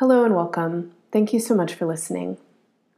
[0.00, 0.92] Hello and welcome.
[1.10, 2.36] Thank you so much for listening.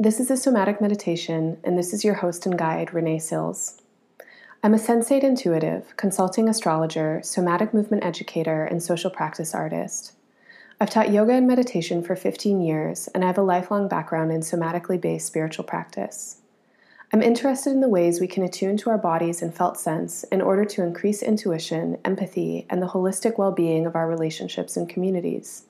[0.01, 3.81] This is a somatic meditation, and this is your host and guide, Renee Sills.
[4.65, 10.15] I'm a sensate intuitive, consulting astrologer, somatic movement educator, and social practice artist.
[10.81, 14.41] I've taught yoga and meditation for 15 years, and I have a lifelong background in
[14.41, 16.41] somatically based spiritual practice.
[17.13, 20.41] I'm interested in the ways we can attune to our bodies and felt sense in
[20.41, 25.63] order to increase intuition, empathy, and the holistic well being of our relationships and communities.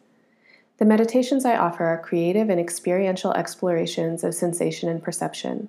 [0.79, 5.69] The meditations I offer are creative and experiential explorations of sensation and perception.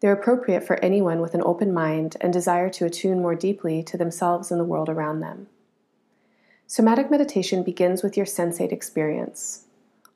[0.00, 3.96] They're appropriate for anyone with an open mind and desire to attune more deeply to
[3.96, 5.48] themselves and the world around them.
[6.68, 9.64] Somatic meditation begins with your sensate experience.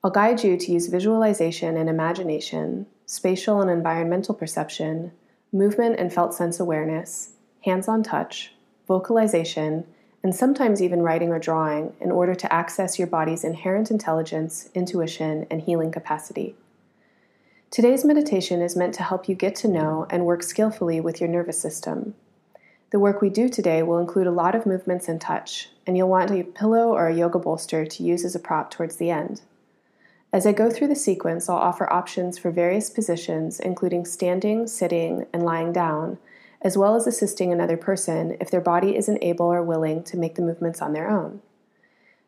[0.05, 5.10] I'll guide you to use visualization and imagination, spatial and environmental perception,
[5.52, 7.32] movement and felt sense awareness,
[7.65, 8.52] hands on touch,
[8.87, 9.84] vocalization,
[10.22, 15.46] and sometimes even writing or drawing in order to access your body's inherent intelligence, intuition,
[15.50, 16.54] and healing capacity.
[17.70, 21.29] Today's meditation is meant to help you get to know and work skillfully with your
[21.29, 22.14] nervous system.
[22.90, 26.10] The work we do today will include a lot of movements and touch, and you'll
[26.10, 29.40] want a pillow or a yoga bolster to use as a prop towards the end.
[30.34, 35.26] As I go through the sequence, I'll offer options for various positions, including standing, sitting,
[35.32, 36.18] and lying down,
[36.63, 40.37] as well as assisting another person if their body isn't able or willing to make
[40.37, 41.41] the movements on their own.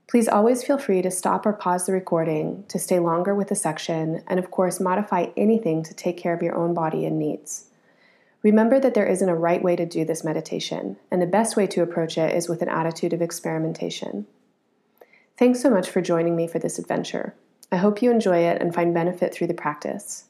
[0.07, 3.55] Please always feel free to stop or pause the recording to stay longer with the
[3.55, 7.71] section, and of course, modify anything to take care of your own body and needs.
[8.43, 11.67] Remember that there isn't a right way to do this meditation, and the best way
[11.69, 14.27] to approach it is with an attitude of experimentation.
[15.39, 17.35] Thanks so much for joining me for this adventure.
[17.73, 20.27] I hope you enjoy it and find benefit through the practice.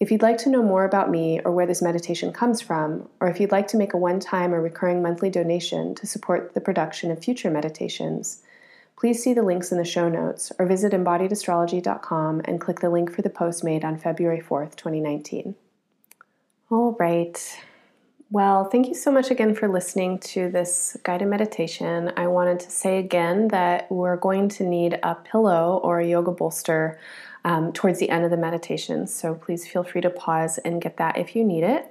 [0.00, 3.28] If you'd like to know more about me or where this meditation comes from, or
[3.28, 6.60] if you'd like to make a one time or recurring monthly donation to support the
[6.60, 8.42] production of future meditations,
[8.96, 13.12] please see the links in the show notes or visit embodiedastrology.com and click the link
[13.12, 15.54] for the post made on February 4th, 2019.
[16.70, 17.58] All right.
[18.30, 22.12] Well, thank you so much again for listening to this guided meditation.
[22.16, 26.32] I wanted to say again that we're going to need a pillow or a yoga
[26.32, 26.98] bolster
[27.44, 29.06] um, towards the end of the meditation.
[29.06, 31.90] So please feel free to pause and get that if you need it.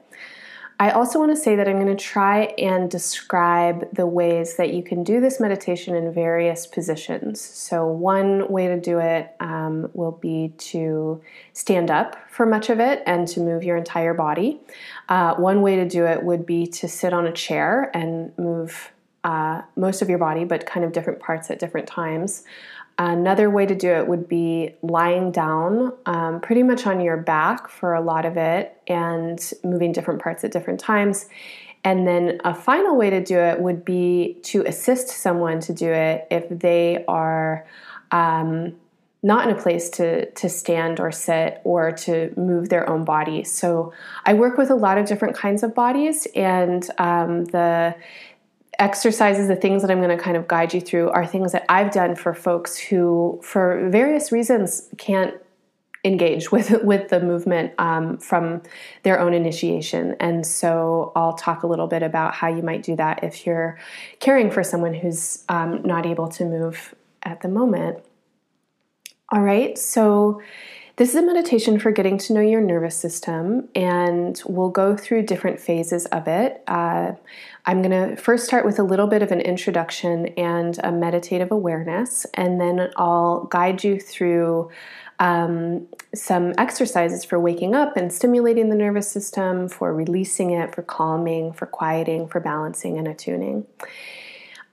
[0.79, 4.73] I also want to say that I'm going to try and describe the ways that
[4.73, 7.39] you can do this meditation in various positions.
[7.39, 11.21] So, one way to do it um, will be to
[11.53, 14.59] stand up for much of it and to move your entire body.
[15.09, 18.91] Uh, one way to do it would be to sit on a chair and move
[19.23, 22.43] uh, most of your body, but kind of different parts at different times.
[22.97, 27.67] Another way to do it would be lying down um, pretty much on your back
[27.67, 31.27] for a lot of it and moving different parts at different times.
[31.83, 35.91] And then a final way to do it would be to assist someone to do
[35.91, 37.65] it if they are
[38.11, 38.75] um,
[39.23, 43.43] not in a place to, to stand or sit or to move their own body.
[43.43, 43.93] So
[44.25, 47.95] I work with a lot of different kinds of bodies, and um, the
[48.79, 51.65] exercises, the things that I'm going to kind of guide you through, are things that
[51.69, 55.35] I've done for folks who, for various reasons, can't
[56.03, 58.61] engage with with the movement um, from
[59.03, 60.15] their own initiation.
[60.19, 63.79] And so I'll talk a little bit about how you might do that if you're
[64.19, 68.03] caring for someone who's um, not able to move at the moment.
[69.29, 70.41] All right, so
[70.97, 75.23] this is a meditation for getting to know your nervous system, and we'll go through
[75.23, 76.63] different phases of it.
[76.67, 77.13] Uh,
[77.65, 81.51] I'm going to first start with a little bit of an introduction and a meditative
[81.51, 84.69] awareness, and then I'll guide you through
[85.19, 90.81] um, some exercises for waking up and stimulating the nervous system, for releasing it, for
[90.81, 93.65] calming, for quieting, for balancing, and attuning.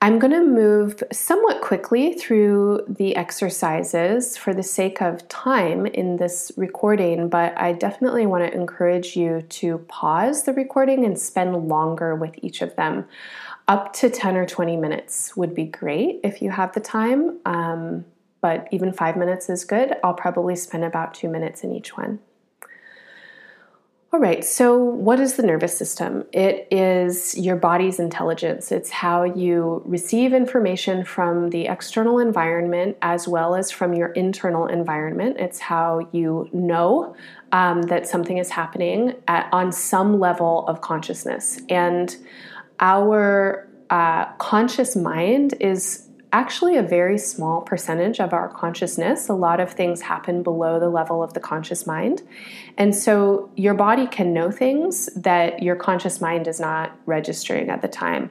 [0.02, 6.16] I'm going to move somewhat quickly through the exercises for the sake of time in
[6.16, 11.68] this recording, but I definitely want to encourage you to pause the recording and spend
[11.68, 13.04] longer with each of them.
[13.68, 18.06] Up to 10 or 20 minutes would be great if you have the time, um,
[18.40, 19.96] but even five minutes is good.
[20.02, 22.20] I'll probably spend about two minutes in each one.
[24.12, 26.24] All right, so what is the nervous system?
[26.32, 28.72] It is your body's intelligence.
[28.72, 34.66] It's how you receive information from the external environment as well as from your internal
[34.66, 35.36] environment.
[35.38, 37.14] It's how you know
[37.52, 41.60] um, that something is happening at, on some level of consciousness.
[41.68, 42.16] And
[42.80, 49.28] our uh, conscious mind is actually a very small percentage of our consciousness.
[49.28, 52.22] A lot of things happen below the level of the conscious mind.
[52.78, 57.82] And so your body can know things that your conscious mind is not registering at
[57.82, 58.30] the time.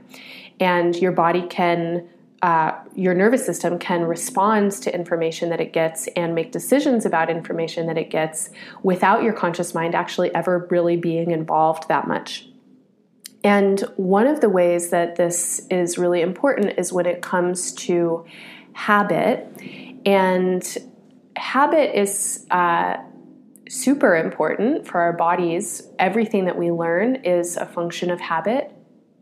[0.59, 2.07] And your body can
[2.41, 7.29] uh, your nervous system can respond to information that it gets and make decisions about
[7.29, 8.49] information that it gets
[8.81, 12.48] without your conscious mind actually ever really being involved that much.
[13.43, 18.25] And one of the ways that this is really important is when it comes to
[18.73, 19.47] habit.
[20.05, 20.77] And
[21.35, 22.97] habit is uh,
[23.69, 25.87] super important for our bodies.
[25.99, 28.73] Everything that we learn is a function of habit.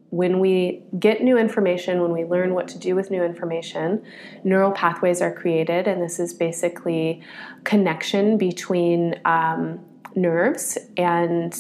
[0.10, 4.04] When we get new information, when we learn what to do with new information,
[4.44, 7.22] neural pathways are created, and this is basically
[7.66, 9.86] connection between um,
[10.16, 11.54] nerves and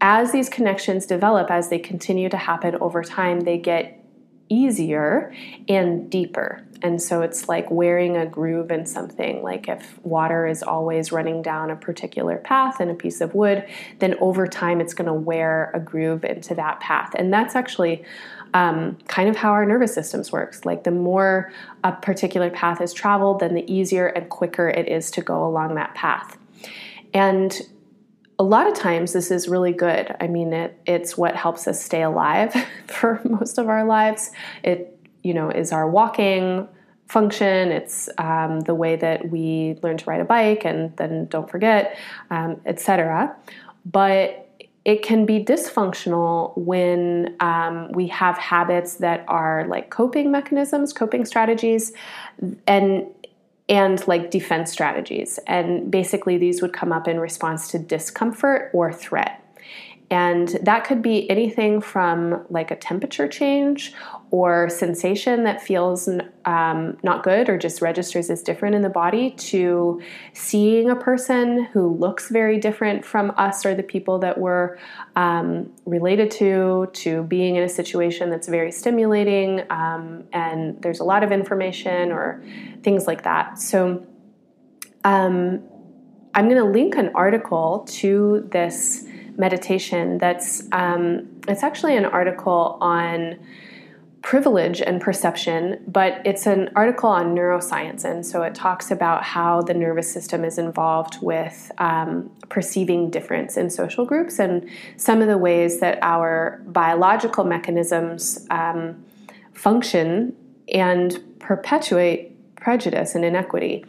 [0.00, 4.02] as these connections develop, as they continue to happen over time, they get
[4.48, 5.34] easier
[5.68, 6.62] and deeper.
[6.82, 9.42] And so it's like wearing a groove in something.
[9.42, 13.66] Like if water is always running down a particular path in a piece of wood,
[13.98, 17.12] then over time it's going to wear a groove into that path.
[17.16, 18.04] And that's actually
[18.54, 20.64] um, kind of how our nervous systems works.
[20.64, 21.52] Like the more
[21.82, 25.74] a particular path is traveled, then the easier and quicker it is to go along
[25.74, 26.38] that path.
[27.12, 27.58] And
[28.38, 30.14] a lot of times this is really good.
[30.20, 32.54] I mean, it, it's what helps us stay alive
[32.86, 34.30] for most of our lives.
[34.62, 36.68] It, you know, is our walking
[37.08, 37.70] function.
[37.70, 41.98] It's um, the way that we learn to ride a bike and then don't forget,
[42.30, 43.34] um, etc.
[43.84, 44.42] But
[44.84, 51.24] it can be dysfunctional when um, we have habits that are like coping mechanisms, coping
[51.24, 51.92] strategies,
[52.68, 53.04] and
[53.68, 55.38] and like defense strategies.
[55.46, 59.42] And basically, these would come up in response to discomfort or threat.
[60.10, 63.92] And that could be anything from like a temperature change
[64.30, 66.08] or sensation that feels
[66.44, 70.00] um, not good or just registers as different in the body to
[70.32, 74.76] seeing a person who looks very different from us or the people that we're
[75.14, 81.04] um, related to, to being in a situation that's very stimulating um, and there's a
[81.04, 82.42] lot of information or
[82.82, 83.58] things like that.
[83.58, 84.04] So,
[85.04, 85.62] um,
[86.34, 89.04] I'm going to link an article to this
[89.38, 93.38] meditation that's um, it's actually an article on
[94.26, 98.04] privilege and perception, but it's an article on neuroscience.
[98.04, 103.56] And so it talks about how the nervous system is involved with um, perceiving difference
[103.56, 109.00] in social groups and some of the ways that our biological mechanisms um,
[109.52, 110.34] function
[110.74, 113.84] and perpetuate prejudice and inequity.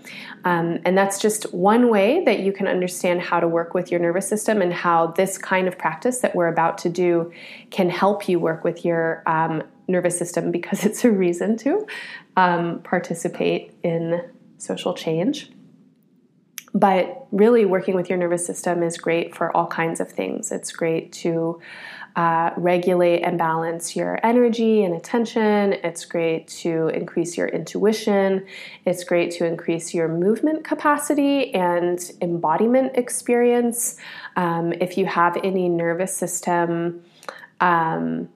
[0.46, 4.00] Um, and that's just one way that you can understand how to work with your
[4.00, 7.34] nervous system and how this kind of practice that we're about to do
[7.72, 11.86] can help you work with your um, nervous system because it's a reason to
[12.36, 14.22] um, participate in
[14.58, 15.52] social change.
[16.74, 20.52] But really, working with your nervous system is great for all kinds of things.
[20.52, 21.60] It's great to
[22.18, 25.74] uh, regulate and balance your energy and attention.
[25.74, 28.46] It's great to increase your intuition.
[28.86, 33.98] It's great to increase your movement capacity and embodiment experience.
[34.36, 37.04] Um, if you have any nervous system,
[37.62, 38.30] um,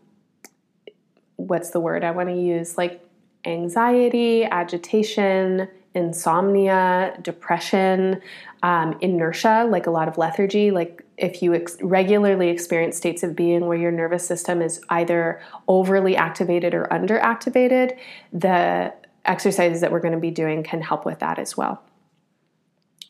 [1.48, 2.78] what's the word I want to use?
[2.78, 3.04] Like
[3.46, 8.22] anxiety, agitation, insomnia, depression,
[8.64, 10.72] um, inertia, like a lot of lethargy.
[10.72, 15.42] Like if you ex- regularly experience states of being where your nervous system is either
[15.68, 17.98] overly activated or underactivated,
[18.32, 18.94] the
[19.26, 21.82] exercises that we're going to be doing can help with that as well.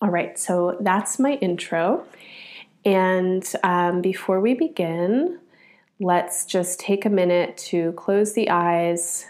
[0.02, 2.06] All right, so that's my intro.
[2.84, 5.40] And um, before we begin,
[6.02, 9.28] let's just take a minute to close the eyes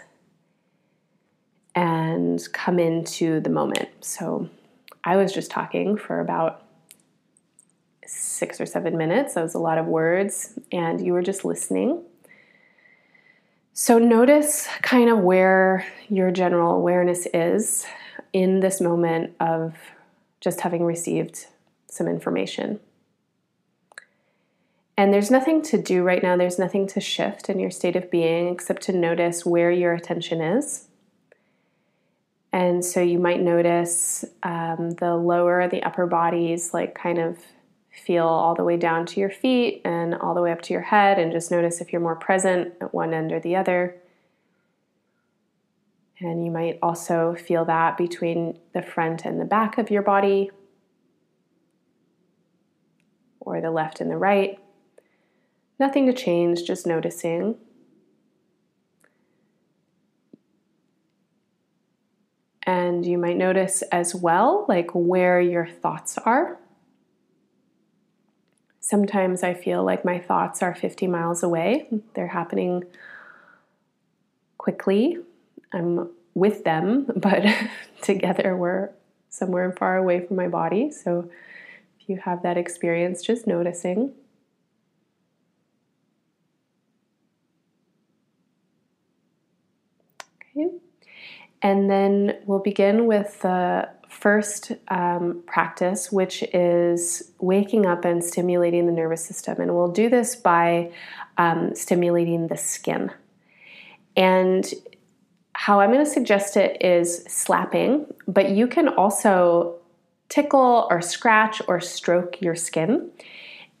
[1.74, 3.90] and come into the moment.
[4.00, 4.48] So
[5.04, 6.64] I was just talking for about
[8.06, 9.34] six or seven minutes.
[9.34, 12.02] That was a lot of words, and you were just listening.
[13.74, 17.86] So notice kind of where your general awareness is
[18.32, 19.74] in this moment of
[20.40, 21.46] just having received
[21.86, 22.80] some information.
[24.96, 28.10] And there's nothing to do right now, there's nothing to shift in your state of
[28.10, 30.88] being except to notice where your attention is.
[32.52, 37.38] And so you might notice um, the lower, the upper bodies, like kind of
[37.90, 40.82] feel all the way down to your feet and all the way up to your
[40.82, 43.96] head, and just notice if you're more present at one end or the other.
[46.20, 50.50] And you might also feel that between the front and the back of your body,
[53.40, 54.61] or the left and the right.
[55.82, 57.56] Nothing to change, just noticing.
[62.62, 66.56] And you might notice as well, like where your thoughts are.
[68.78, 72.84] Sometimes I feel like my thoughts are 50 miles away, they're happening
[74.58, 75.18] quickly,
[75.72, 77.42] I'm with them, but
[78.02, 78.90] together we're
[79.30, 80.92] somewhere far away from my body.
[80.92, 81.28] So
[81.98, 84.12] if you have that experience, just noticing.
[90.56, 90.68] Okay.
[91.62, 98.86] And then we'll begin with the first um, practice, which is waking up and stimulating
[98.86, 99.60] the nervous system.
[99.60, 100.92] And we'll do this by
[101.38, 103.10] um, stimulating the skin.
[104.16, 104.70] And
[105.54, 109.76] how I'm going to suggest it is slapping, but you can also
[110.28, 113.10] tickle or scratch or stroke your skin.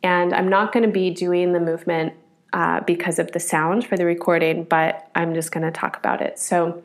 [0.02, 2.14] And I'm not going to be doing the movement
[2.52, 6.20] uh, because of the sound for the recording, but I'm just going to talk about
[6.20, 6.38] it.
[6.38, 6.82] So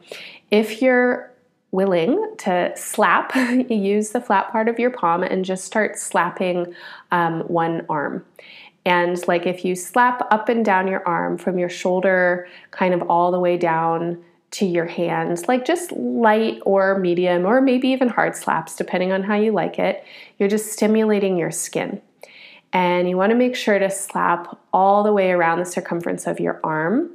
[0.51, 1.31] if you're
[1.71, 3.35] willing to slap,
[3.69, 6.73] use the flat part of your palm and just start slapping
[7.11, 8.25] um, one arm.
[8.85, 13.01] And like if you slap up and down your arm from your shoulder, kind of
[13.09, 18.07] all the way down to your hands, like just light or medium, or maybe even
[18.07, 20.05] hard slaps, depending on how you like it,
[20.39, 22.01] you're just stimulating your skin.
[22.71, 26.39] And you want to make sure to slap all the way around the circumference of
[26.39, 27.09] your arm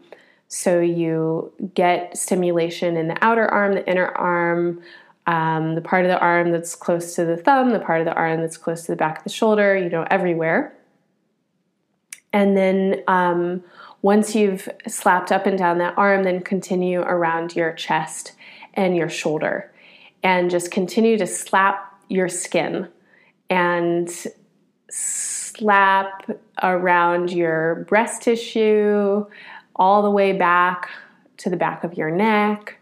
[0.54, 4.82] so you get stimulation in the outer arm, the inner arm,
[5.26, 8.12] um, the part of the arm that's close to the thumb, the part of the
[8.12, 10.76] arm that's close to the back of the shoulder, you know, everywhere.
[12.34, 13.64] And then um,
[14.02, 18.32] once you've slapped up and down that arm, then continue around your chest
[18.74, 19.72] and your shoulder.
[20.22, 22.88] And just continue to slap your skin
[23.48, 24.14] and
[24.90, 26.30] slap
[26.62, 29.24] around your breast tissue,
[29.76, 30.90] all the way back
[31.38, 32.78] to the back of your neck,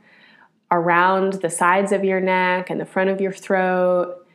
[0.71, 4.27] around the sides of your neck and the front of your throat,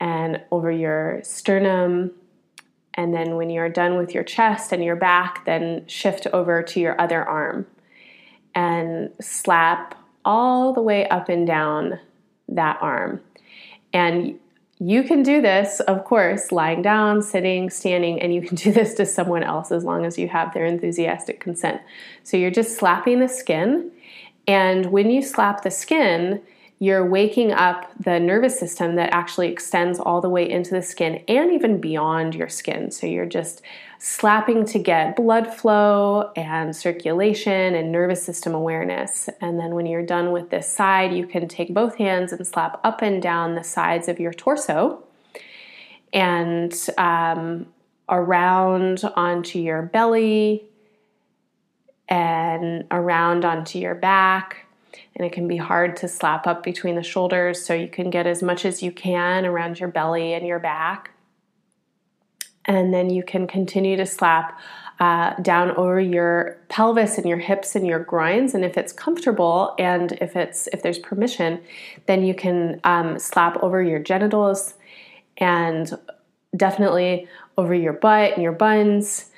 [0.00, 2.12] and over your sternum.
[2.94, 6.80] And then when you're done with your chest and your back, then shift over to
[6.80, 7.66] your other arm
[8.54, 11.98] and slap all the way up and down
[12.48, 13.20] that arm.
[13.92, 14.38] And
[14.78, 18.94] you can do this, of course, lying down, sitting, standing, and you can do this
[18.94, 21.80] to someone else as long as you have their enthusiastic consent.
[22.22, 23.90] So you're just slapping the skin,
[24.46, 26.42] and when you slap the skin,
[26.80, 31.22] you're waking up the nervous system that actually extends all the way into the skin
[31.28, 32.90] and even beyond your skin.
[32.90, 33.62] So you're just
[34.04, 39.30] slapping to get blood flow and circulation and nervous system awareness.
[39.40, 42.78] And then when you're done with this side, you can take both hands and slap
[42.84, 45.02] up and down the sides of your torso
[46.12, 47.66] and um,
[48.10, 50.66] around onto your belly
[52.06, 54.66] and around onto your back
[55.16, 58.26] and it can be hard to slap up between the shoulders, so you can get
[58.26, 61.13] as much as you can around your belly and your back.
[62.66, 64.58] And then you can continue to slap
[65.00, 68.54] uh, down over your pelvis and your hips and your groins.
[68.54, 71.60] And if it's comfortable and if it's if there's permission,
[72.06, 74.74] then you can um, slap over your genitals
[75.38, 75.92] and
[76.56, 77.28] definitely
[77.58, 79.30] over your butt and your buns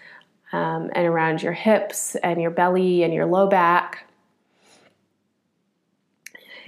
[0.52, 4.06] um, and around your hips and your belly and your low back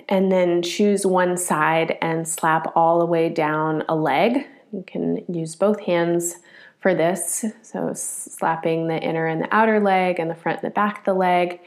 [0.08, 4.46] and then choose one side and slap all the way down a leg.
[4.72, 6.36] You can use both hands
[6.80, 7.44] for this.
[7.62, 11.04] So, slapping the inner and the outer leg, and the front and the back of
[11.04, 11.60] the leg,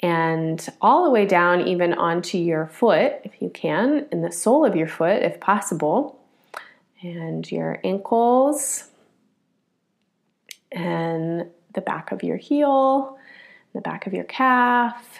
[0.00, 4.64] and all the way down, even onto your foot, if you can, in the sole
[4.64, 6.20] of your foot, if possible,
[7.00, 8.88] and your ankles,
[10.72, 13.16] and the back of your heel,
[13.72, 15.18] the back of your calf,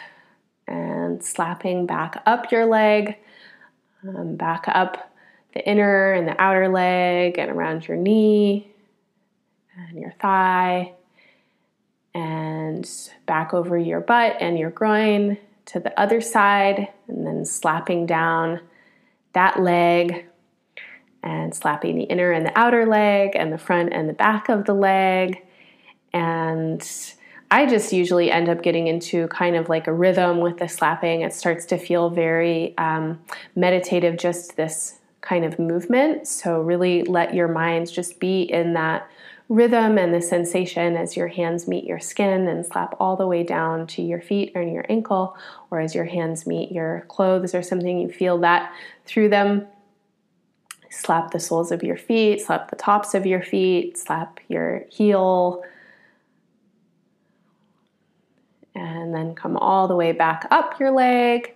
[0.66, 3.16] and slapping back up your leg,
[4.06, 5.12] um, back up
[5.54, 8.74] the inner and the outer leg, and around your knee
[9.76, 10.93] and your thigh,
[12.14, 12.88] and
[13.26, 18.61] back over your butt and your groin to the other side, and then slapping down
[19.33, 20.26] that leg
[21.23, 24.66] and slapping the inner and the outer leg and the front and the back of
[24.66, 25.43] the leg
[26.14, 27.14] and
[27.50, 31.21] I just usually end up getting into kind of like a rhythm with the slapping.
[31.21, 33.21] It starts to feel very um,
[33.54, 36.26] meditative, just this kind of movement.
[36.26, 39.09] So, really let your minds just be in that
[39.48, 43.42] rhythm and the sensation as your hands meet your skin and slap all the way
[43.42, 45.36] down to your feet or your ankle,
[45.70, 48.72] or as your hands meet your clothes or something, you feel that
[49.04, 49.66] through them.
[50.90, 55.64] Slap the soles of your feet, slap the tops of your feet, slap your heel
[58.74, 61.54] and then come all the way back up your leg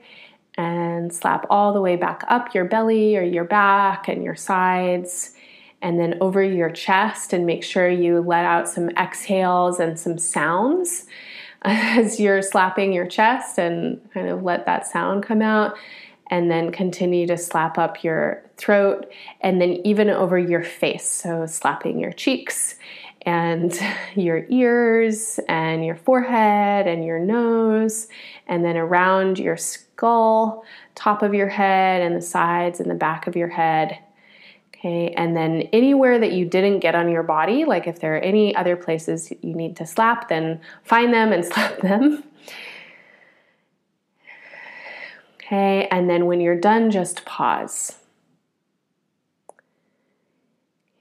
[0.57, 5.35] and slap all the way back up your belly or your back and your sides
[5.83, 10.19] and then over your chest and make sure you let out some exhales and some
[10.19, 11.07] sounds
[11.63, 15.77] as you're slapping your chest and kind of let that sound come out.
[16.31, 21.11] And then continue to slap up your throat and then even over your face.
[21.11, 22.75] So, slapping your cheeks
[23.23, 23.79] and
[24.15, 28.09] your ears and your forehead and your nose,
[28.47, 33.27] and then around your skull, top of your head, and the sides and the back
[33.27, 33.99] of your head.
[34.79, 38.21] Okay, and then anywhere that you didn't get on your body, like if there are
[38.21, 42.23] any other places you need to slap, then find them and slap them.
[45.35, 47.97] Okay, and then when you're done, just pause.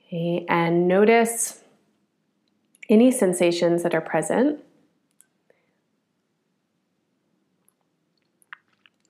[0.08, 1.62] Okay, and notice
[2.90, 4.64] any sensations that are present.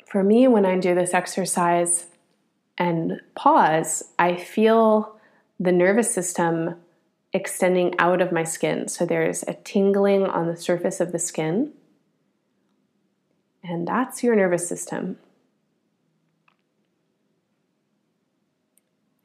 [0.06, 2.08] For me, when I do this exercise
[2.78, 5.20] and pause, I feel
[5.60, 6.76] the nervous system
[7.34, 8.88] extending out of my skin.
[8.88, 11.74] So there's a tingling on the surface of the skin,
[13.64, 15.18] and that's your nervous system.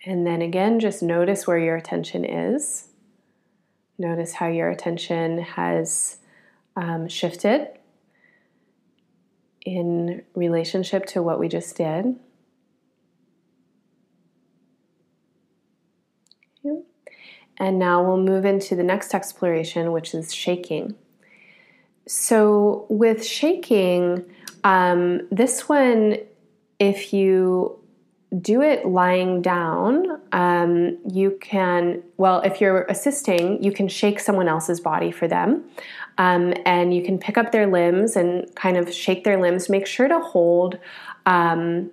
[0.04, 2.88] And then again, just notice where your attention is.
[3.98, 6.16] Notice how your attention has
[6.74, 7.68] um, shifted
[9.64, 12.16] in relationship to what we just did.
[17.58, 20.94] And now we'll move into the next exploration, which is shaking.
[22.06, 24.24] So, with shaking,
[24.64, 26.16] um, this one,
[26.78, 27.78] if you
[28.40, 30.20] do it lying down.
[30.32, 35.64] Um, you can, well, if you're assisting, you can shake someone else's body for them.
[36.18, 39.68] Um, and you can pick up their limbs and kind of shake their limbs.
[39.68, 40.78] Make sure to hold
[41.26, 41.90] um,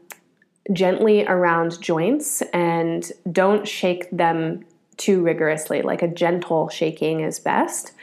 [0.72, 4.66] gently around joints and don't shake them
[5.00, 5.82] too rigorously.
[5.82, 7.94] Like a gentle shaking is best.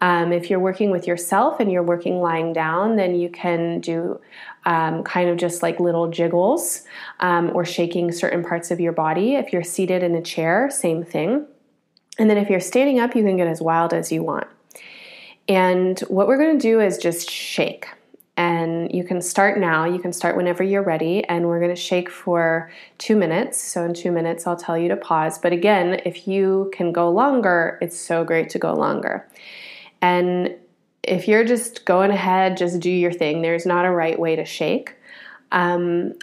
[0.00, 4.20] Um, if you're working with yourself and you're working lying down, then you can do
[4.64, 6.82] um, kind of just like little jiggles
[7.20, 9.34] um, or shaking certain parts of your body.
[9.34, 11.46] If you're seated in a chair, same thing.
[12.18, 14.46] And then if you're standing up, you can get as wild as you want.
[15.48, 17.88] And what we're going to do is just shake.
[18.36, 19.84] And you can start now.
[19.84, 21.24] You can start whenever you're ready.
[21.24, 23.58] And we're going to shake for two minutes.
[23.58, 25.38] So, in two minutes, I'll tell you to pause.
[25.38, 29.26] But again, if you can go longer, it's so great to go longer.
[30.02, 30.54] And
[31.02, 33.40] if you're just going ahead, just do your thing.
[33.40, 34.94] There's not a right way to shake.
[35.52, 36.14] Um,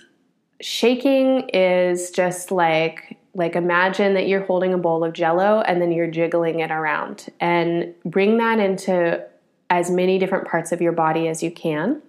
[0.62, 5.91] shaking is just like like imagine that you're holding a bowl of jello and then
[5.91, 9.26] you're jiggling it around and bring that into
[9.80, 12.02] as many different parts of your body as you can.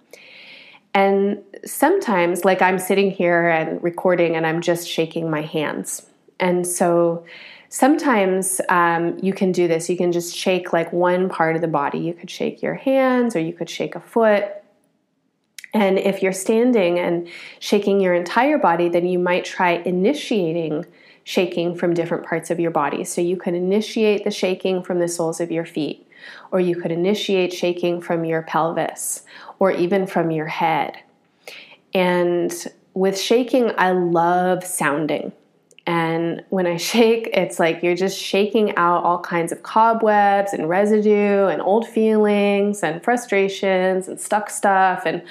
[0.93, 6.05] And sometimes, like I'm sitting here and recording and I'm just shaking my hands.
[6.39, 7.25] And so
[7.75, 9.89] Sometimes um, you can do this.
[9.89, 11.99] You can just shake like one part of the body.
[11.99, 14.45] You could shake your hands or you could shake a foot.
[15.73, 17.27] And if you're standing and
[17.59, 20.85] shaking your entire body, then you might try initiating
[21.25, 23.03] shaking from different parts of your body.
[23.03, 26.04] So you could initiate the shaking from the soles of your feet,
[26.51, 29.23] or you could initiate shaking from your pelvis,
[29.59, 30.97] or even from your head.
[31.93, 32.53] And
[32.93, 35.31] with shaking, I love sounding.
[35.87, 40.67] And when I shake, it's like you're just shaking out all kinds of cobwebs and
[40.67, 45.21] residue and old feelings and frustrations and stuck stuff and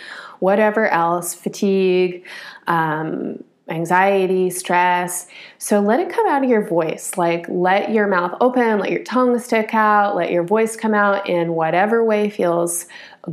[0.40, 2.24] whatever else, fatigue,
[2.66, 5.26] um, anxiety, stress.
[5.58, 7.16] So let it come out of your voice.
[7.16, 11.28] Like let your mouth open, let your tongue stick out, let your voice come out
[11.28, 12.86] in whatever way feels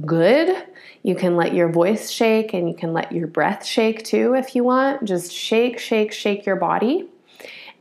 [0.06, 0.56] good.
[1.04, 4.56] You can let your voice shake and you can let your breath shake too if
[4.56, 5.04] you want.
[5.04, 7.10] Just shake, shake, shake your body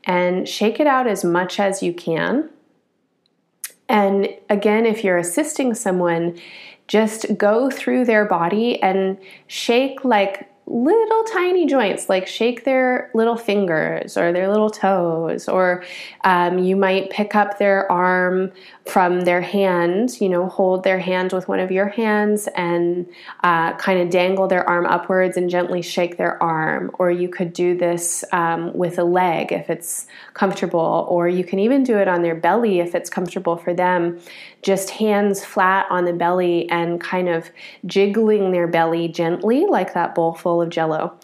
[0.05, 2.49] and shake it out as much as you can.
[3.89, 6.39] And again, if you're assisting someone,
[6.87, 13.37] just go through their body and shake like little tiny joints, like shake their little
[13.37, 15.83] fingers or their little toes, or
[16.23, 18.53] um, you might pick up their arm
[18.91, 23.07] from their hand, you know, hold their hand with one of your hands and
[23.45, 26.91] uh, kind of dangle their arm upwards and gently shake their arm.
[26.99, 31.61] Or you could do this um, with a leg if it's comfortable, or you can
[31.61, 34.19] even do it on their belly if it's comfortable for them.
[34.63, 37.49] Just hands flat on the belly and kind of
[37.87, 41.17] jiggling their belly gently, like that bowl full of jello.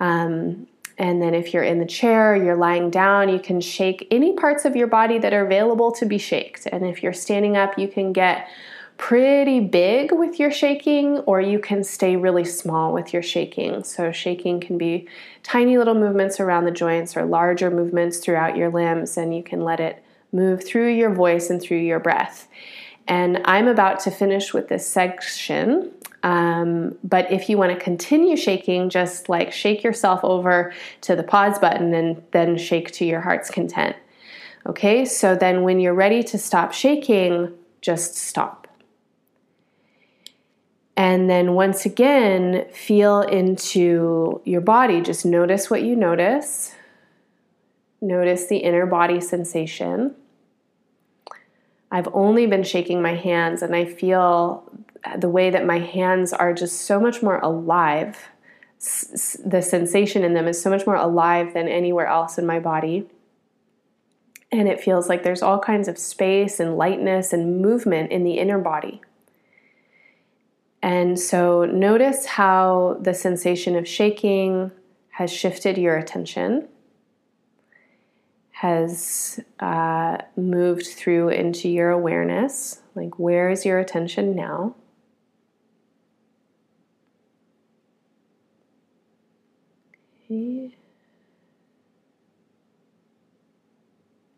[0.00, 0.66] Um,
[0.98, 4.64] and then if you're in the chair, you're lying down, you can shake any parts
[4.64, 6.66] of your body that are available to be shaked.
[6.66, 8.48] And if you're standing up, you can get
[8.96, 13.84] pretty big with your shaking, or you can stay really small with your shaking.
[13.84, 15.06] So, shaking can be
[15.42, 19.64] tiny little movements around the joints or larger movements throughout your limbs, and you can
[19.64, 22.48] let it move through your voice and through your breath.
[23.06, 25.92] And I'm about to finish with this section.
[26.22, 31.22] Um, but if you want to continue shaking, just like shake yourself over to the
[31.22, 33.96] pause button and then shake to your heart's content.
[34.66, 38.66] Okay, so then when you're ready to stop shaking, just stop.
[40.96, 45.02] And then once again, feel into your body.
[45.02, 46.74] Just notice what you notice.
[48.00, 50.14] Notice the inner body sensation.
[51.90, 54.68] I've only been shaking my hands, and I feel
[55.18, 58.28] the way that my hands are just so much more alive.
[58.78, 63.08] The sensation in them is so much more alive than anywhere else in my body.
[64.52, 68.38] And it feels like there's all kinds of space and lightness and movement in the
[68.38, 69.00] inner body.
[70.82, 74.70] And so notice how the sensation of shaking
[75.10, 76.68] has shifted your attention,
[78.52, 82.82] has uh, moved through into your awareness.
[82.94, 84.76] Like, where is your attention now?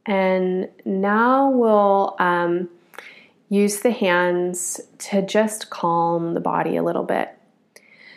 [0.07, 2.71] And now we'll um,
[3.49, 7.35] use the hands to just calm the body a little bit.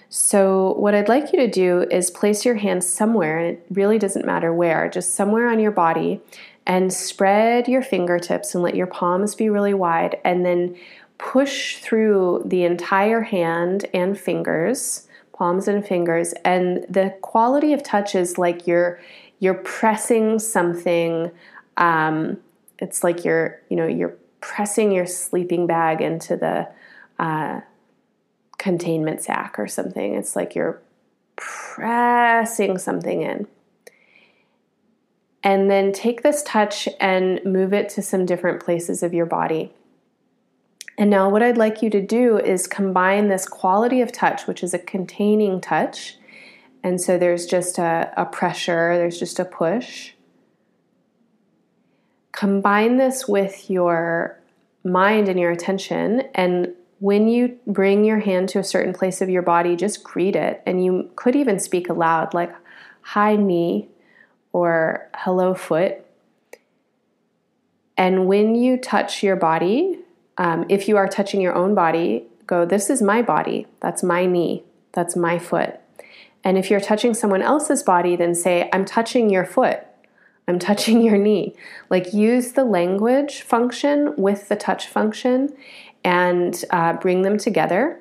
[0.08, 3.98] So, what I'd like you to do is place your hands somewhere, and it really
[3.98, 6.20] doesn't matter where, just somewhere on your body,
[6.68, 10.76] and spread your fingertips and let your palms be really wide, and then
[11.18, 15.08] push through the entire hand and fingers,
[15.42, 19.00] palms and fingers, and the quality of touch is like you're
[19.40, 21.32] you're pressing something
[21.78, 22.38] um,
[22.82, 26.68] it's like you're, you know, you're pressing your sleeping bag into the
[27.20, 27.62] uh,
[28.58, 30.16] containment sack or something.
[30.16, 30.82] It's like you're
[31.36, 33.48] pressing something in.
[35.44, 39.74] And then take this touch and move it to some different places of your body.
[41.02, 44.62] And now, what I'd like you to do is combine this quality of touch, which
[44.62, 46.18] is a containing touch.
[46.84, 50.12] And so there's just a, a pressure, there's just a push.
[52.34, 54.40] Combine this with your
[54.84, 56.22] mind and your attention.
[56.36, 60.36] And when you bring your hand to a certain place of your body just greet
[60.36, 60.62] it.
[60.68, 62.54] And you could even speak aloud like
[63.02, 63.90] hi knee
[64.54, 66.06] or hello foot.
[67.98, 69.98] And when you touch your body
[70.38, 74.26] um, if you are touching your own body go this is my body that's my
[74.26, 74.64] knee
[74.94, 75.80] that's my foot
[76.44, 79.86] and if you're touching someone else's body then say i'm touching your foot
[80.48, 81.56] I'm touching your knee.
[81.90, 85.56] Like use the language function with the touch function
[86.04, 88.00] and uh, bring them together.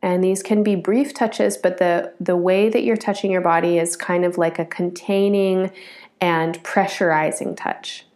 [0.00, 3.78] And these can be brief touches, but the, the way that you're touching your body
[3.78, 5.72] is kind of like a containing
[6.20, 8.06] and pressurizing touch.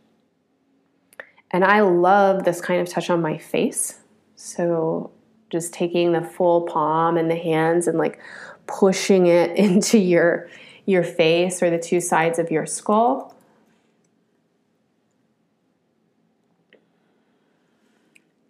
[1.52, 3.98] And I love this kind of touch on my face.
[4.36, 5.10] So
[5.50, 8.18] just taking the full palm and the hands and like
[8.66, 10.48] pushing it into your
[10.84, 13.36] your face or the two sides of your skull.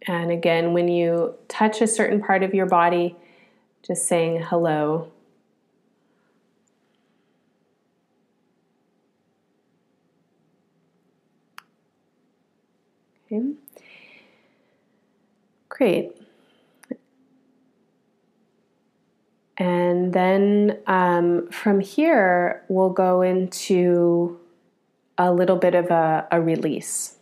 [0.07, 3.15] And again, when you touch a certain part of your body,
[3.87, 5.12] just saying hello.
[13.33, 13.53] Okay.
[15.69, 16.13] Great.
[19.57, 24.39] And then um, from here, we'll go into
[25.19, 27.17] a little bit of a, a release.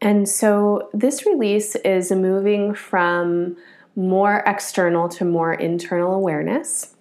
[0.00, 3.56] And so this release is moving from
[3.96, 6.94] more external to more internal awareness.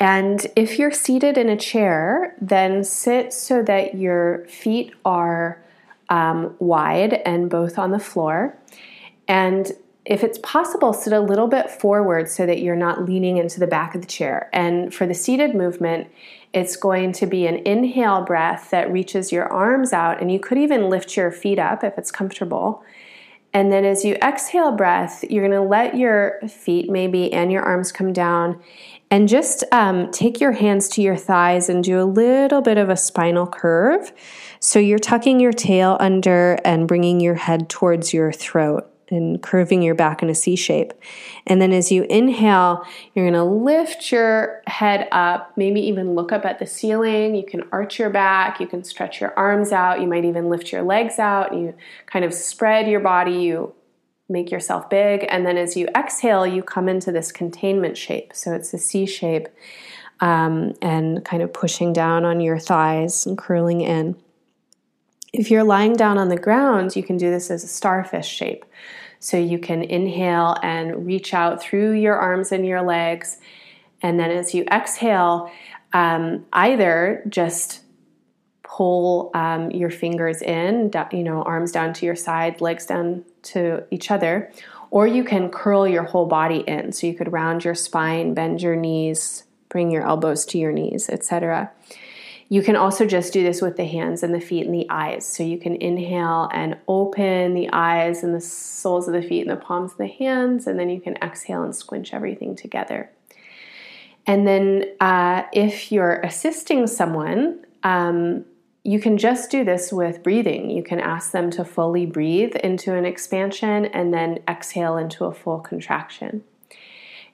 [0.00, 5.63] And if you're seated in a chair, then sit so that your feet are
[6.08, 8.58] um, wide and both on the floor.
[9.28, 9.72] And
[10.04, 13.66] if it's possible, sit a little bit forward so that you're not leaning into the
[13.66, 14.50] back of the chair.
[14.52, 16.08] And for the seated movement,
[16.52, 20.58] it's going to be an inhale breath that reaches your arms out, and you could
[20.58, 22.84] even lift your feet up if it's comfortable.
[23.54, 27.62] And then as you exhale breath, you're going to let your feet maybe and your
[27.62, 28.60] arms come down
[29.14, 32.88] and just um, take your hands to your thighs and do a little bit of
[32.88, 34.12] a spinal curve.
[34.58, 39.82] So you're tucking your tail under and bringing your head towards your throat and curving
[39.82, 40.92] your back in a C shape.
[41.46, 46.32] And then as you inhale, you're going to lift your head up, maybe even look
[46.32, 47.36] up at the ceiling.
[47.36, 50.72] You can arch your back, you can stretch your arms out, you might even lift
[50.72, 51.54] your legs out.
[51.54, 53.74] You kind of spread your body, you
[54.28, 55.26] make yourself big.
[55.28, 58.32] And then as you exhale, you come into this containment shape.
[58.34, 59.48] So it's a C shape
[60.20, 64.16] um, and kind of pushing down on your thighs and curling in.
[65.32, 68.64] If you're lying down on the ground, you can do this as a starfish shape.
[69.18, 73.38] So you can inhale and reach out through your arms and your legs.
[74.02, 75.50] And then as you exhale,
[75.92, 77.80] um, either just
[78.62, 83.84] pull um, your fingers in, you know, arms down to your side, legs down to
[83.90, 84.52] each other,
[84.90, 86.92] or you can curl your whole body in.
[86.92, 91.08] So you could round your spine, bend your knees, bring your elbows to your knees,
[91.08, 91.72] etc.
[92.48, 95.26] You can also just do this with the hands and the feet and the eyes.
[95.26, 99.50] So you can inhale and open the eyes and the soles of the feet and
[99.50, 103.10] the palms of the hands, and then you can exhale and squinch everything together.
[104.26, 108.44] And then uh, if you're assisting someone, um,
[108.84, 110.70] you can just do this with breathing.
[110.70, 115.32] You can ask them to fully breathe into an expansion and then exhale into a
[115.32, 116.44] full contraction.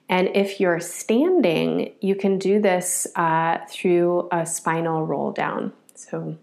[0.07, 5.73] And if you're standing, you can do this uh, through a spinal roll down.
[5.93, 6.37] So,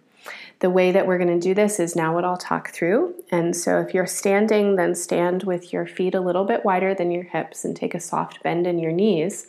[0.61, 3.15] the way that we're going to do this is now what I'll talk through.
[3.31, 7.11] And so, if you're standing, then stand with your feet a little bit wider than
[7.11, 9.47] your hips and take a soft bend in your knees.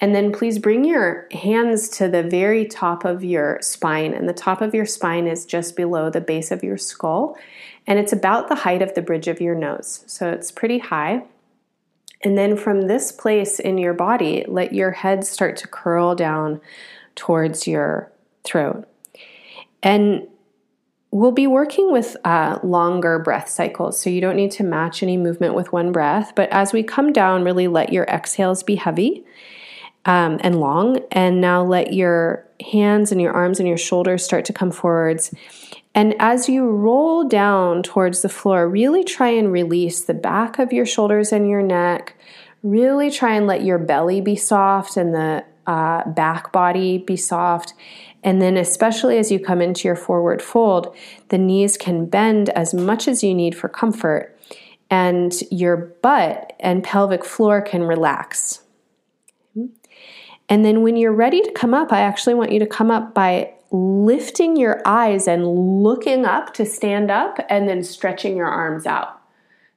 [0.00, 4.14] And then please bring your hands to the very top of your spine.
[4.14, 7.36] And the top of your spine is just below the base of your skull.
[7.86, 10.04] And it's about the height of the bridge of your nose.
[10.06, 11.24] So it's pretty high.
[12.22, 16.60] And then from this place in your body, let your head start to curl down
[17.14, 18.10] towards your
[18.44, 18.86] throat.
[19.82, 20.26] And
[21.10, 25.16] we'll be working with uh, longer breath cycles, so you don't need to match any
[25.16, 26.32] movement with one breath.
[26.36, 29.24] But as we come down, really let your exhales be heavy
[30.04, 31.00] um, and long.
[31.12, 35.32] And now let your hands and your arms and your shoulders start to come forwards.
[35.94, 40.72] And as you roll down towards the floor, really try and release the back of
[40.72, 42.16] your shoulders and your neck.
[42.62, 47.74] Really try and let your belly be soft and the uh, back body be soft.
[48.22, 50.94] And then, especially as you come into your forward fold,
[51.28, 54.36] the knees can bend as much as you need for comfort,
[54.90, 58.59] and your butt and pelvic floor can relax.
[60.50, 63.14] And then, when you're ready to come up, I actually want you to come up
[63.14, 65.46] by lifting your eyes and
[65.82, 69.20] looking up to stand up and then stretching your arms out.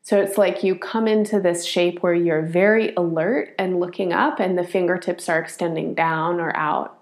[0.01, 4.39] So it's like you come into this shape where you're very alert and looking up,
[4.39, 6.99] and the fingertips are extending down or out.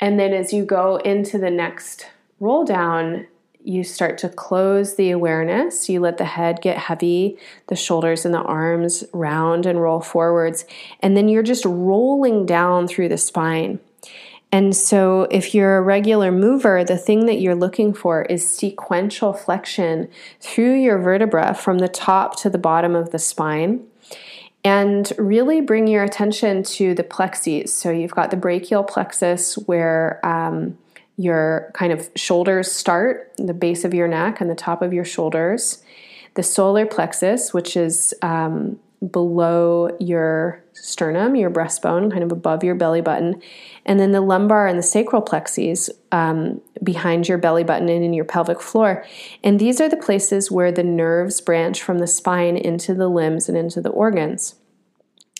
[0.00, 2.10] And then as you go into the next
[2.40, 3.26] roll down,
[3.64, 5.88] you start to close the awareness.
[5.88, 10.66] You let the head get heavy, the shoulders and the arms round and roll forwards.
[11.00, 13.80] And then you're just rolling down through the spine.
[14.52, 19.32] And so, if you're a regular mover, the thing that you're looking for is sequential
[19.32, 23.84] flexion through your vertebra from the top to the bottom of the spine.
[24.62, 27.70] And really bring your attention to the plexes.
[27.70, 30.78] So, you've got the brachial plexus where um,
[31.16, 35.04] your kind of shoulders start, the base of your neck and the top of your
[35.04, 35.82] shoulders.
[36.34, 42.74] The solar plexus, which is um, below your sternum, your breastbone, kind of above your
[42.74, 43.40] belly button,
[43.86, 48.12] and then the lumbar and the sacral plexes um, behind your belly button and in
[48.12, 49.04] your pelvic floor.
[49.42, 53.48] And these are the places where the nerves branch from the spine into the limbs
[53.48, 54.56] and into the organs.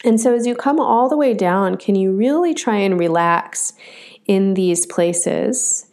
[0.04, 3.72] And so, as you come all the way down, can you really try and relax
[4.26, 5.87] in these places?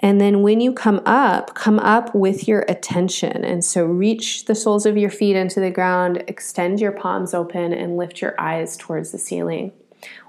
[0.00, 3.44] And then when you come up, come up with your attention.
[3.44, 7.72] And so reach the soles of your feet into the ground, extend your palms open,
[7.72, 9.72] and lift your eyes towards the ceiling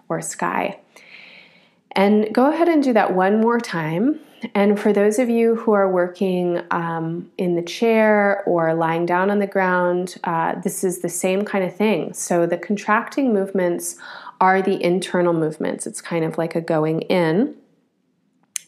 [0.07, 0.79] or sky.
[1.91, 4.19] And go ahead and do that one more time.
[4.55, 9.29] And for those of you who are working um, in the chair or lying down
[9.29, 12.13] on the ground, uh, this is the same kind of thing.
[12.13, 13.97] So the contracting movements
[14.39, 17.55] are the internal movements, it's kind of like a going in.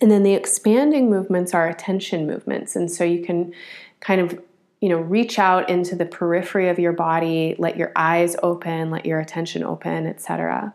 [0.02, 2.76] And then the expanding movements are attention movements.
[2.76, 3.54] And so you can
[4.00, 4.40] kind of
[4.82, 9.06] you know reach out into the periphery of your body let your eyes open let
[9.06, 10.74] your attention open etc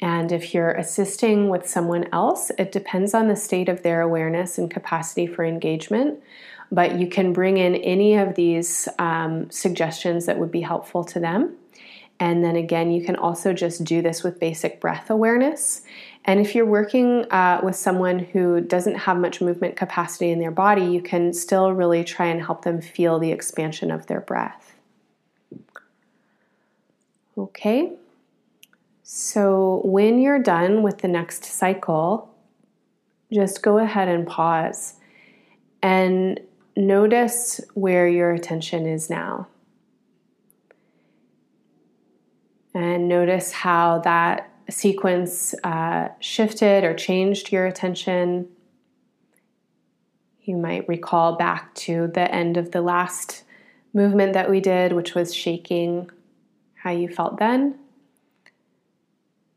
[0.00, 4.58] and if you're assisting with someone else it depends on the state of their awareness
[4.58, 6.18] and capacity for engagement
[6.72, 11.20] but you can bring in any of these um, suggestions that would be helpful to
[11.20, 11.54] them
[12.18, 15.82] and then again, you can also just do this with basic breath awareness.
[16.24, 20.50] And if you're working uh, with someone who doesn't have much movement capacity in their
[20.50, 24.74] body, you can still really try and help them feel the expansion of their breath.
[27.38, 27.92] Okay,
[29.02, 32.34] so when you're done with the next cycle,
[33.30, 34.94] just go ahead and pause
[35.82, 36.40] and
[36.76, 39.48] notice where your attention is now.
[42.76, 48.48] And notice how that sequence uh, shifted or changed your attention.
[50.42, 53.44] You might recall back to the end of the last
[53.94, 56.10] movement that we did, which was shaking,
[56.74, 57.78] how you felt then.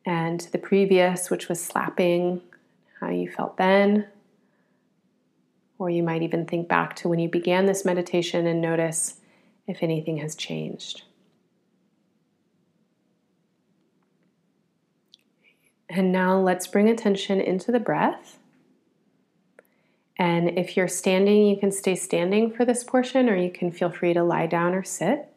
[0.06, 2.42] And the previous, which was slapping,
[3.02, 4.08] how you felt then.
[5.78, 9.16] Or you might even think back to when you began this meditation and notice
[9.68, 11.04] if anything has changed.
[15.90, 18.38] And now let's bring attention into the breath.
[20.18, 23.90] And if you're standing, you can stay standing for this portion, or you can feel
[23.90, 25.30] free to lie down or sit.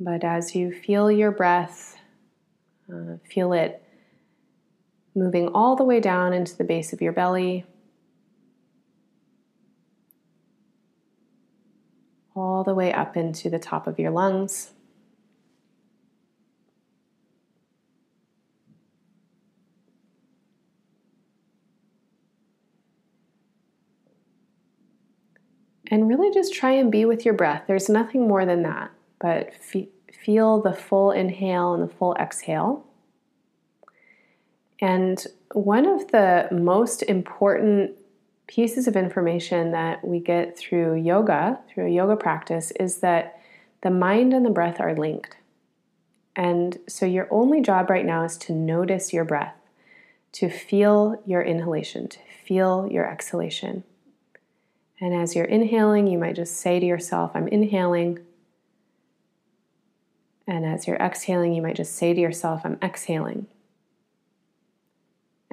[0.00, 1.96] But as you feel your breath,
[2.92, 3.82] uh, feel it
[5.14, 7.64] moving all the way down into the base of your belly,
[12.34, 14.72] all the way up into the top of your lungs.
[25.90, 27.64] And really just try and be with your breath.
[27.66, 28.90] There's nothing more than that,
[29.20, 29.90] but fe-
[30.24, 32.86] feel the full inhale and the full exhale.
[34.80, 37.92] And one of the most important
[38.46, 43.40] pieces of information that we get through yoga, through a yoga practice, is that
[43.82, 45.36] the mind and the breath are linked.
[46.34, 49.56] And so your only job right now is to notice your breath,
[50.32, 53.84] to feel your inhalation, to feel your exhalation.
[55.00, 58.20] And as you're inhaling, you might just say to yourself, I'm inhaling.
[60.46, 63.46] And as you're exhaling, you might just say to yourself, I'm exhaling.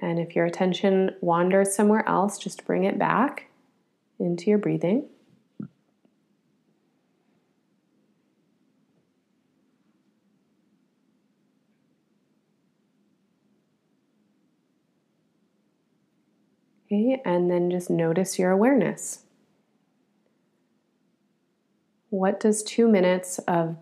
[0.02, 3.50] And if your attention wanders somewhere else, just bring it back
[4.20, 5.08] into your breathing.
[16.92, 19.20] Okay, and then just notice your awareness.
[22.10, 23.76] What does two minutes of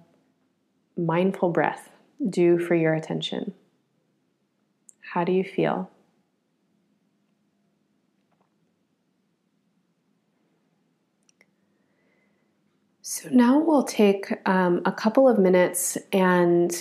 [0.98, 1.90] mindful breath
[2.30, 3.54] do for your attention?
[5.14, 5.90] How do you feel?
[13.18, 16.72] So now we'll take um, a couple of minutes and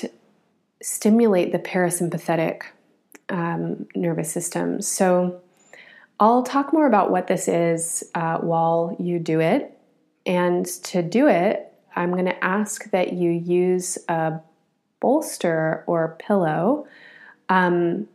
[0.83, 2.61] stimulate the parasympathetic
[3.31, 4.83] um, nervous system.
[4.83, 5.40] So
[6.20, 9.79] I'll talk more about what this is uh, while you do it.
[10.27, 14.38] And to do it, I'm going to ask that you use a
[15.01, 16.87] bolster or pillow
[17.49, 18.09] um,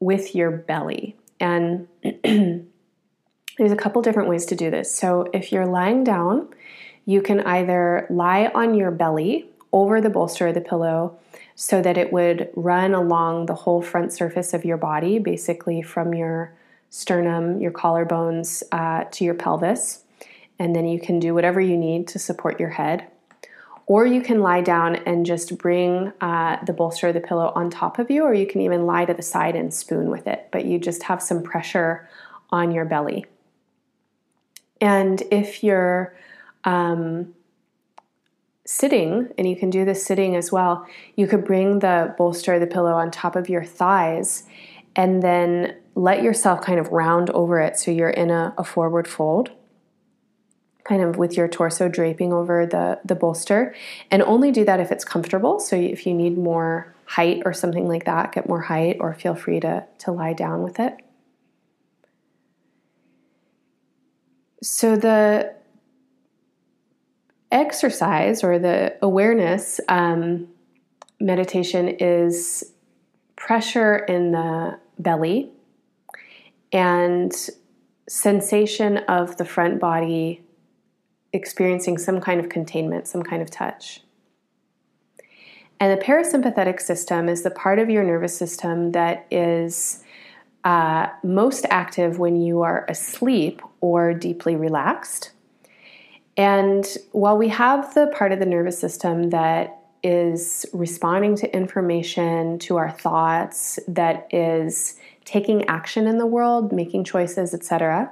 [0.00, 1.16] with your belly.
[1.38, 1.86] And
[2.24, 4.90] there's a couple different ways to do this.
[4.90, 6.48] So if you're lying down,
[7.06, 11.18] you can either lie on your belly over the bolster or the pillow
[11.54, 16.12] so that it would run along the whole front surface of your body, basically from
[16.12, 16.52] your
[16.90, 20.02] sternum, your collarbones uh, to your pelvis
[20.58, 23.06] and then you can do whatever you need to support your head.
[23.86, 27.70] Or you can lie down and just bring uh, the bolster or the pillow on
[27.70, 30.48] top of you, or you can even lie to the side and spoon with it,
[30.50, 32.08] but you just have some pressure
[32.50, 33.26] on your belly.
[34.80, 36.16] And if you're
[36.66, 37.34] um,
[38.66, 42.66] sitting, and you can do this sitting as well, you could bring the bolster the
[42.66, 44.44] pillow on top of your thighs
[44.94, 49.08] and then let yourself kind of round over it so you're in a, a forward
[49.08, 49.50] fold
[50.86, 53.74] kind of with your torso draping over the, the bolster.
[54.10, 55.58] And only do that if it's comfortable.
[55.58, 59.34] So if you need more height or something like that, get more height or feel
[59.34, 60.94] free to, to lie down with it.
[64.62, 65.54] So the
[67.50, 70.48] exercise or the awareness um,
[71.20, 72.72] meditation is
[73.36, 75.50] pressure in the belly
[76.72, 77.32] and
[78.08, 80.42] sensation of the front body
[81.32, 84.00] experiencing some kind of containment, some kind of touch.
[85.78, 90.02] And the parasympathetic system is the part of your nervous system that is
[90.64, 95.32] uh, most active when you are asleep or deeply relaxed.
[96.36, 102.58] And while we have the part of the nervous system that is responding to information,
[102.60, 108.10] to our thoughts, that is taking action in the world, making choices, etc.,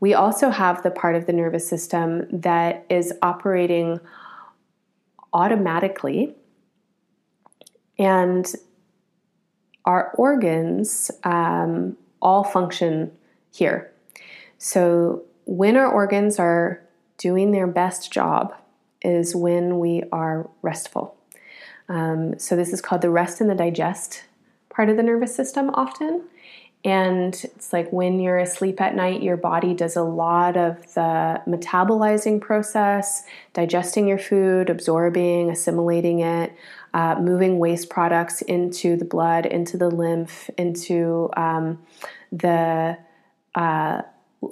[0.00, 4.00] we also have the part of the nervous system that is operating
[5.32, 6.34] automatically,
[7.98, 8.52] and
[9.86, 13.10] our organs um, all function
[13.50, 13.90] here.
[14.58, 16.83] So, when our organs are
[17.18, 18.54] doing their best job,
[19.02, 21.16] is when we are restful.
[21.88, 24.24] Um, so, this is called the rest and the digest
[24.70, 26.24] part of the nervous system often.
[26.84, 31.40] And it's like when you're asleep at night, your body does a lot of the
[31.46, 33.22] metabolizing process,
[33.54, 36.52] digesting your food, absorbing, assimilating it,
[36.92, 41.80] uh, moving waste products into the blood, into the lymph, into um,
[42.32, 42.98] the
[43.54, 44.02] uh,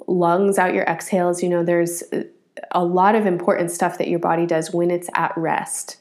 [0.07, 1.43] lungs, out your exhales.
[1.43, 2.01] You know, there's
[2.71, 5.97] a lot of important stuff that your body does when it's at rest.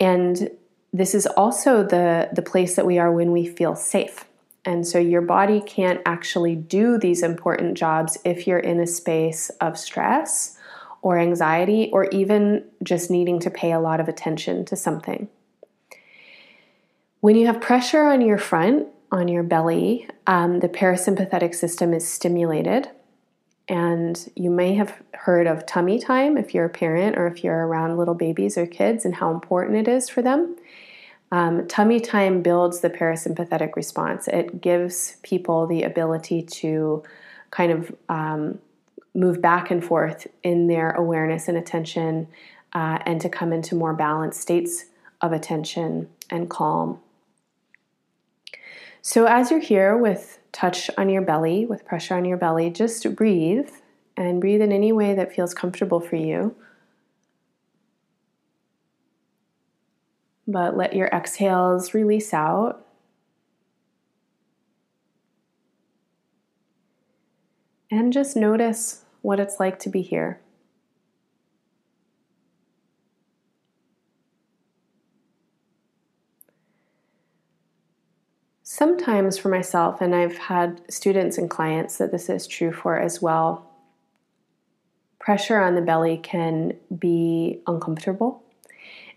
[0.00, 0.50] And
[0.92, 4.24] this is also the, the place that we are when we feel safe.
[4.64, 9.50] And so your body can't actually do these important jobs if you're in a space
[9.60, 10.56] of stress
[11.00, 15.28] or anxiety or even just needing to pay a lot of attention to something.
[17.20, 22.08] When you have pressure on your front, on your belly, um, the parasympathetic system is
[22.08, 22.88] stimulated.
[23.68, 27.66] And you may have heard of tummy time if you're a parent or if you're
[27.66, 30.56] around little babies or kids and how important it is for them.
[31.30, 34.28] Um, tummy time builds the parasympathetic response.
[34.28, 37.02] It gives people the ability to
[37.50, 38.58] kind of um,
[39.14, 42.28] move back and forth in their awareness and attention
[42.74, 44.86] uh, and to come into more balanced states
[45.20, 46.98] of attention and calm.
[49.02, 53.14] So, as you're here with touch on your belly, with pressure on your belly, just
[53.14, 53.68] breathe
[54.16, 56.54] and breathe in any way that feels comfortable for you.
[60.52, 62.86] but let your exhales release out.
[67.90, 70.41] And just notice what it's like to be here.
[78.72, 83.20] Sometimes for myself, and I've had students and clients that this is true for as
[83.20, 83.70] well,
[85.18, 88.42] pressure on the belly can be uncomfortable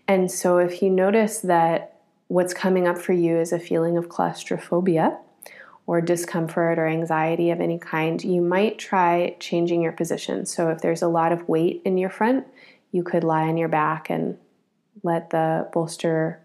[0.08, 4.08] and so, if you notice that what's coming up for you is a feeling of
[4.08, 5.18] claustrophobia
[5.86, 10.46] or discomfort or anxiety of any kind, you might try changing your position.
[10.46, 12.46] So, if there's a lot of weight in your front,
[12.92, 14.38] you could lie on your back and
[15.02, 16.40] let the bolster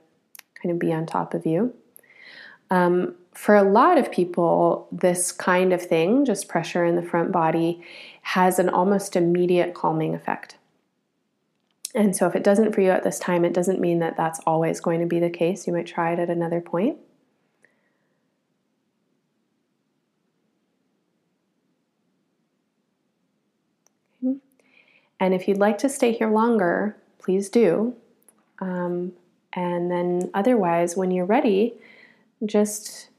[0.61, 1.75] kind of be on top of you.
[2.71, 7.31] Um, for a lot of people, this kind of thing, just pressure in the front
[7.31, 7.81] body,
[8.23, 10.57] has an almost immediate calming effect.
[11.93, 14.39] And so, if it doesn't for you at this time, it doesn't mean that that's
[14.47, 15.67] always going to be the case.
[15.67, 16.97] You might try it at another point.
[25.21, 27.93] And if you'd like to stay here longer, please do.
[28.59, 29.13] Um,
[29.53, 31.75] and then, otherwise, when you're ready,
[32.45, 33.09] just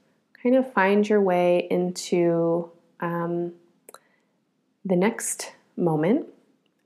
[0.41, 2.69] kind of find your way into
[2.99, 3.53] um,
[4.85, 6.27] the next moment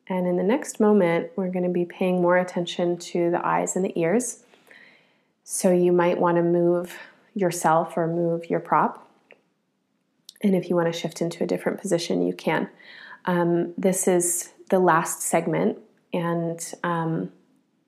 [0.09, 3.75] and in the next moment, we're going to be paying more attention to the eyes
[3.75, 4.43] and the ears.
[5.43, 6.97] So you might want to move
[7.33, 9.09] yourself or move your prop.
[10.41, 12.69] And if you want to shift into a different position, you can.
[13.25, 15.79] Um, this is the last segment,
[16.13, 17.31] and um,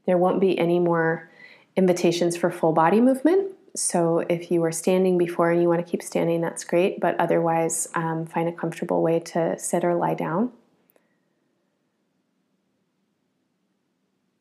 [0.06, 1.30] there won't be any more
[1.76, 3.54] invitations for full body movement.
[3.76, 7.00] So if you were standing before and you want to keep standing, that's great.
[7.00, 10.52] But otherwise, um, find a comfortable way to sit or lie down.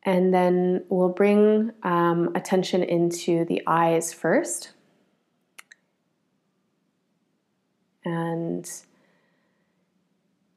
[0.03, 4.71] And then we'll bring um, attention into the eyes first.
[8.05, 8.71] And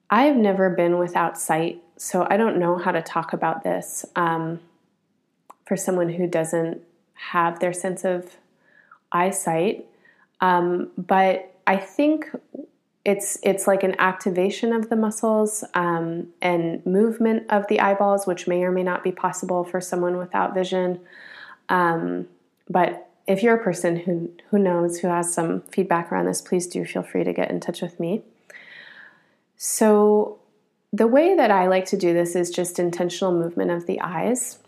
[0.10, 4.60] I've never been without sight, so I don't know how to talk about this um,
[5.66, 6.82] for someone who doesn't
[7.14, 8.38] have their sense of
[9.12, 9.86] eyesight.
[10.40, 12.26] Um, but I think
[13.04, 18.48] it's it's like an activation of the muscles um, and movement of the eyeballs, which
[18.48, 21.00] may or may not be possible for someone without vision.
[21.70, 22.28] Um,
[22.70, 26.68] but if you're a person who who knows who has some feedback around this, please
[26.68, 28.22] do feel free to get in touch with me.
[29.58, 30.40] So
[30.94, 34.60] the way that I like to do this is just intentional movement of the eyes.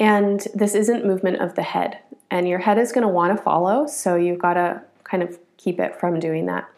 [0.00, 1.98] And this isn't movement of the head.
[2.30, 5.38] And your head is going to want to follow, so you've got to kind of
[5.56, 6.68] keep it from doing that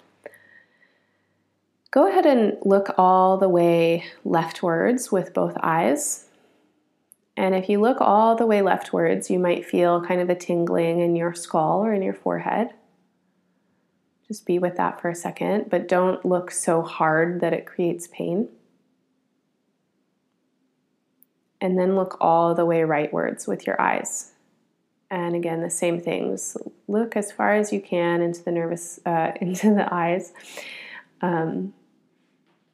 [1.92, 6.26] go ahead and look all the way leftwards with both eyes.
[7.36, 11.00] And if you look all the way leftwards, you might feel kind of a tingling
[11.00, 12.70] in your skull or in your forehead.
[14.26, 18.08] Just be with that for a second, but don't look so hard that it creates
[18.10, 18.48] pain.
[21.62, 24.32] And then look all the way rightwards with your eyes.
[25.10, 26.56] And again, the same things.
[26.88, 30.34] Look as far as you can into the nervous, uh, into the eyes.
[31.22, 31.72] Um,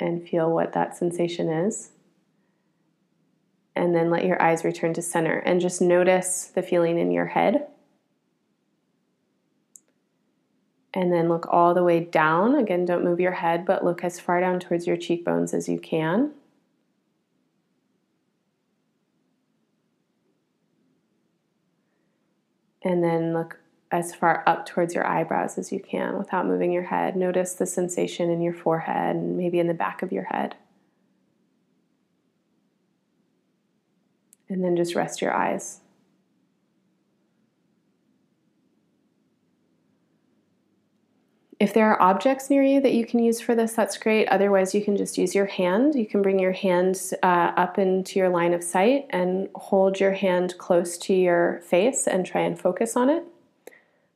[0.00, 1.90] and feel what that sensation is.
[3.78, 7.26] and then let your eyes return to center and just notice the feeling in your
[7.26, 7.68] head.
[10.92, 12.56] And then look all the way down.
[12.56, 15.78] Again, don't move your head, but look as far down towards your cheekbones as you
[15.78, 16.32] can.
[22.88, 23.60] And then look
[23.90, 27.16] as far up towards your eyebrows as you can without moving your head.
[27.16, 30.56] Notice the sensation in your forehead and maybe in the back of your head.
[34.48, 35.80] And then just rest your eyes.
[41.60, 44.28] If there are objects near you that you can use for this, that's great.
[44.28, 45.96] Otherwise, you can just use your hand.
[45.96, 50.12] You can bring your hand uh, up into your line of sight and hold your
[50.12, 53.24] hand close to your face and try and focus on it.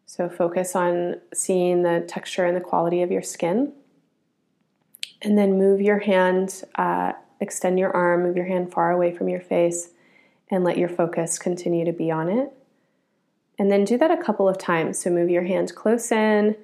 [0.07, 3.72] So, focus on seeing the texture and the quality of your skin.
[5.22, 9.28] And then move your hand, uh, extend your arm, move your hand far away from
[9.28, 9.88] your face,
[10.49, 12.53] and let your focus continue to be on it.
[13.59, 15.01] And then do that a couple of times.
[15.01, 16.55] So, move your hand close in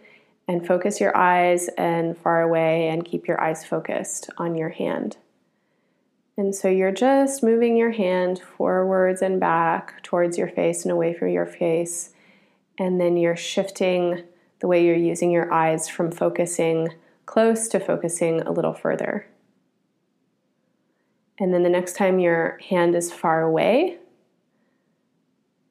[0.49, 5.19] and focus your eyes and far away and keep your eyes focused on your hand.
[6.39, 11.13] And so you're just moving your hand forwards and back towards your face and away
[11.13, 12.11] from your face.
[12.79, 14.23] And then you're shifting
[14.61, 16.89] the way you're using your eyes from focusing
[17.27, 19.27] close to focusing a little further.
[21.39, 23.99] And then the next time your hand is far away,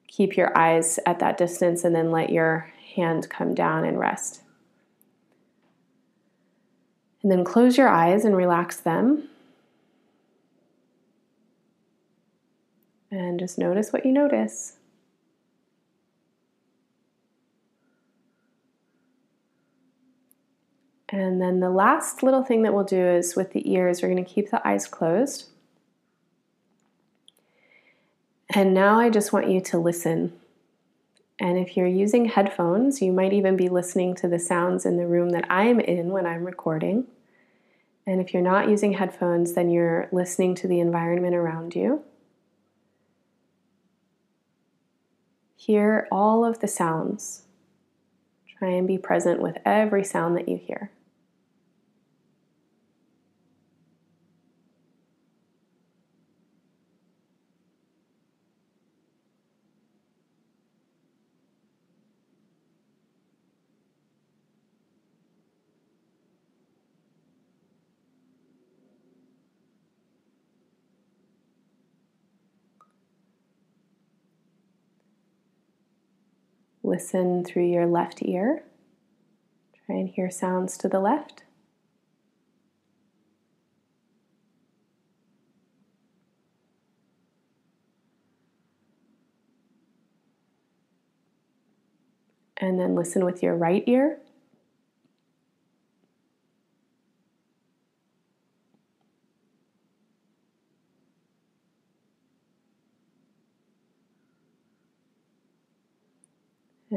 [0.06, 4.42] keep your eyes at that distance and then let your hand come down and rest.
[7.22, 9.28] And then close your eyes and relax them.
[13.10, 14.74] And just notice what you notice.
[21.08, 24.24] And then the last little thing that we'll do is with the ears, we're going
[24.24, 25.46] to keep the eyes closed.
[28.54, 30.32] And now I just want you to listen.
[31.40, 35.06] And if you're using headphones, you might even be listening to the sounds in the
[35.06, 37.06] room that I'm in when I'm recording.
[38.06, 42.02] And if you're not using headphones, then you're listening to the environment around you.
[45.54, 47.42] Hear all of the sounds.
[48.58, 50.90] Try and be present with every sound that you hear.
[76.88, 78.62] Listen through your left ear.
[79.84, 81.44] Try and hear sounds to the left.
[92.56, 94.20] And then listen with your right ear.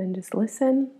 [0.01, 0.91] And just listen.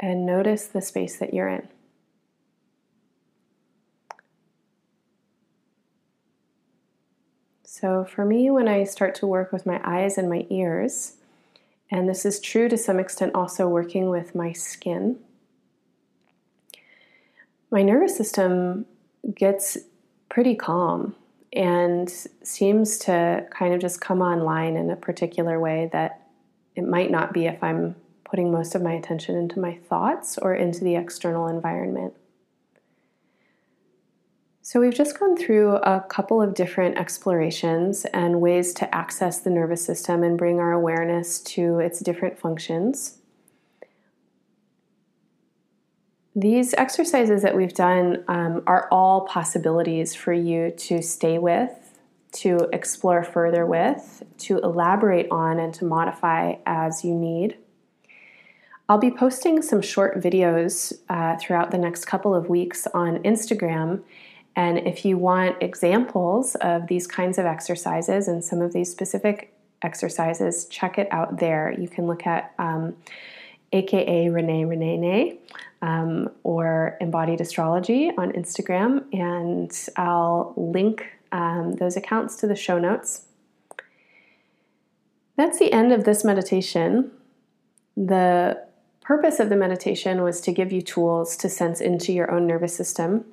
[0.00, 1.68] And notice the space that you're in.
[7.64, 11.14] So, for me, when I start to work with my eyes and my ears,
[11.90, 15.18] and this is true to some extent also working with my skin,
[17.70, 18.86] my nervous system
[19.34, 19.78] gets
[20.28, 21.14] pretty calm
[21.52, 22.10] and
[22.42, 26.22] seems to kind of just come online in a particular way that
[26.76, 30.54] it might not be if I'm putting most of my attention into my thoughts or
[30.54, 32.14] into the external environment.
[34.60, 39.48] So, we've just gone through a couple of different explorations and ways to access the
[39.48, 43.18] nervous system and bring our awareness to its different functions.
[46.40, 51.98] These exercises that we've done um, are all possibilities for you to stay with,
[52.34, 57.56] to explore further with, to elaborate on, and to modify as you need.
[58.88, 64.04] I'll be posting some short videos uh, throughout the next couple of weeks on Instagram.
[64.54, 69.52] And if you want examples of these kinds of exercises and some of these specific
[69.82, 71.74] exercises, check it out there.
[71.76, 72.94] You can look at um,
[73.72, 75.38] aka Renee Renee
[75.82, 82.78] um, or Embodied Astrology on Instagram, and I'll link um, those accounts to the show
[82.78, 83.26] notes.
[85.36, 87.12] That's the end of this meditation.
[87.96, 88.64] The
[89.00, 92.76] purpose of the meditation was to give you tools to sense into your own nervous
[92.76, 93.24] system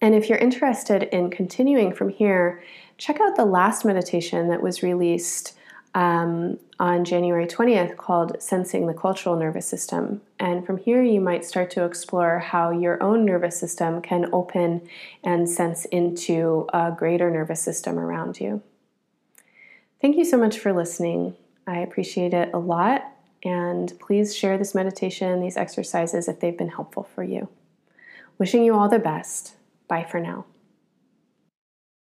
[0.00, 2.62] And if you're interested in continuing from here,
[2.96, 5.54] check out the last meditation that was released
[5.94, 10.22] um, on January 20th called Sensing the Cultural Nervous System.
[10.38, 14.88] And from here, you might start to explore how your own nervous system can open
[15.22, 18.62] and sense into a greater nervous system around you.
[20.00, 21.36] Thank you so much for listening.
[21.66, 23.04] I appreciate it a lot.
[23.44, 27.48] And please share this meditation, these exercises, if they've been helpful for you.
[28.38, 29.52] Wishing you all the best.
[29.86, 30.46] Bye for now.